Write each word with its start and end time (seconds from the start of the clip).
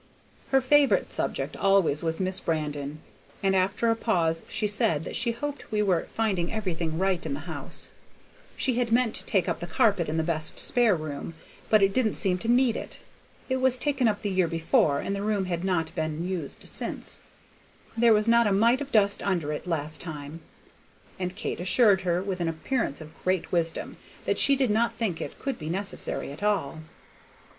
Her 0.49 0.61
favorite 0.61 1.11
subject 1.13 1.55
always 1.55 2.01
was 2.01 2.19
Miss 2.19 2.39
Brandon, 2.39 3.01
and 3.43 3.55
after 3.55 3.91
a 3.91 3.95
pause 3.95 4.41
she 4.49 4.65
said 4.65 5.03
that 5.03 5.15
she 5.15 5.29
hoped 5.31 5.71
we 5.71 5.83
were 5.83 6.07
finding 6.11 6.51
everything 6.51 6.97
right 6.97 7.23
in 7.23 7.35
the 7.35 7.41
house; 7.41 7.91
she 8.57 8.77
had 8.79 8.91
meant 8.91 9.13
to 9.13 9.25
take 9.25 9.47
up 9.47 9.59
the 9.59 9.67
carpet 9.67 10.09
in 10.09 10.17
the 10.17 10.23
best 10.23 10.57
spare 10.57 10.95
room, 10.95 11.35
but 11.69 11.83
it 11.83 11.93
didn't 11.93 12.15
seem 12.15 12.39
to 12.39 12.47
need 12.47 12.75
it; 12.75 12.97
it 13.47 13.57
was 13.57 13.77
taken 13.77 14.07
up 14.07 14.23
the 14.23 14.31
year 14.31 14.47
before, 14.47 15.01
and 15.01 15.15
the 15.15 15.21
room 15.21 15.45
had 15.45 15.63
not 15.63 15.93
been 15.93 16.27
used 16.27 16.67
since, 16.67 17.19
there 17.95 18.09
was 18.11 18.27
not 18.27 18.47
a 18.47 18.51
mite 18.51 18.81
of 18.81 18.91
dust 18.91 19.21
under 19.21 19.53
it 19.53 19.67
last 19.67 20.01
time. 20.01 20.41
And 21.19 21.35
Kate 21.35 21.59
assured 21.59 22.01
her, 22.01 22.23
with 22.23 22.39
an 22.39 22.47
appearance 22.47 23.01
of 23.01 23.23
great 23.23 23.51
wisdom, 23.51 23.97
that 24.25 24.39
she 24.39 24.55
did 24.55 24.71
not 24.71 24.95
think 24.95 25.21
it 25.21 25.37
could 25.37 25.59
be 25.59 25.69
necessary 25.69 26.31
at 26.31 26.41
all. 26.41 26.79